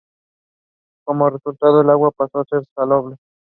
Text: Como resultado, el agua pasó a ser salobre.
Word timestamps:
Como 1.05 1.29
resultado, 1.29 1.81
el 1.81 1.89
agua 1.91 2.09
pasó 2.09 2.39
a 2.39 2.45
ser 2.45 2.63
salobre. 2.73 3.17